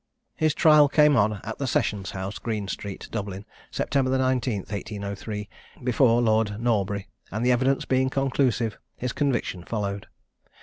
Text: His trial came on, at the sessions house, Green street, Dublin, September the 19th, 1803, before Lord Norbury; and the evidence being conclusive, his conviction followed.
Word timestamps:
His 0.35 0.55
trial 0.55 0.89
came 0.89 1.15
on, 1.15 1.33
at 1.43 1.59
the 1.59 1.67
sessions 1.67 2.09
house, 2.09 2.39
Green 2.39 2.67
street, 2.67 3.07
Dublin, 3.11 3.45
September 3.69 4.09
the 4.09 4.17
19th, 4.17 4.71
1803, 4.71 5.47
before 5.83 6.23
Lord 6.23 6.59
Norbury; 6.59 7.07
and 7.29 7.45
the 7.45 7.51
evidence 7.51 7.85
being 7.85 8.09
conclusive, 8.09 8.79
his 8.97 9.13
conviction 9.13 9.63
followed. 9.63 10.07